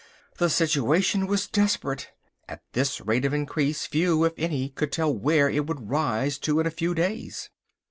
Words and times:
The 0.39 0.49
situation 0.49 1.27
was 1.27 1.45
desperate. 1.45 2.09
At 2.49 2.63
this 2.73 3.01
rate 3.01 3.23
of 3.23 3.35
increase 3.35 3.85
few, 3.85 4.23
if 4.23 4.33
any, 4.35 4.69
could 4.69 4.91
tell 4.91 5.13
where 5.13 5.47
it 5.47 5.67
would 5.67 5.91
rise 5.91 6.39
to 6.39 6.59
in 6.59 6.65
a 6.65 6.71
few 6.71 6.95
days. 6.95 7.51